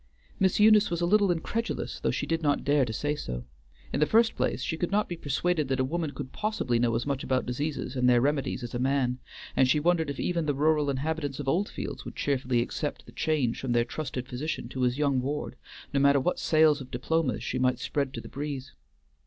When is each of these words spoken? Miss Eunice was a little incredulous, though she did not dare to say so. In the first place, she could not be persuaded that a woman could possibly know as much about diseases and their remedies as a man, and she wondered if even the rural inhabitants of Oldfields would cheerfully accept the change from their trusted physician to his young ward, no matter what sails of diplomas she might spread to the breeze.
Miss 0.39 0.59
Eunice 0.59 0.89
was 0.89 0.99
a 1.01 1.05
little 1.05 1.29
incredulous, 1.29 1.99
though 1.99 2.09
she 2.09 2.25
did 2.25 2.41
not 2.41 2.63
dare 2.63 2.85
to 2.85 2.91
say 2.91 3.15
so. 3.15 3.43
In 3.93 3.99
the 3.99 4.07
first 4.07 4.35
place, 4.35 4.63
she 4.63 4.75
could 4.75 4.89
not 4.89 5.07
be 5.07 5.15
persuaded 5.15 5.67
that 5.67 5.79
a 5.79 5.83
woman 5.83 6.09
could 6.09 6.31
possibly 6.31 6.79
know 6.79 6.95
as 6.95 7.05
much 7.05 7.23
about 7.23 7.45
diseases 7.45 7.95
and 7.95 8.09
their 8.09 8.19
remedies 8.19 8.63
as 8.63 8.73
a 8.73 8.79
man, 8.79 9.19
and 9.55 9.69
she 9.69 9.79
wondered 9.79 10.09
if 10.09 10.19
even 10.19 10.47
the 10.47 10.55
rural 10.55 10.89
inhabitants 10.89 11.39
of 11.39 11.47
Oldfields 11.47 12.03
would 12.03 12.15
cheerfully 12.15 12.63
accept 12.63 13.05
the 13.05 13.11
change 13.11 13.59
from 13.59 13.73
their 13.73 13.85
trusted 13.85 14.27
physician 14.27 14.67
to 14.69 14.81
his 14.81 14.97
young 14.97 15.21
ward, 15.21 15.55
no 15.93 15.99
matter 15.99 16.19
what 16.19 16.39
sails 16.39 16.81
of 16.81 16.89
diplomas 16.89 17.43
she 17.43 17.59
might 17.59 17.77
spread 17.77 18.11
to 18.15 18.21
the 18.21 18.27
breeze. 18.27 18.73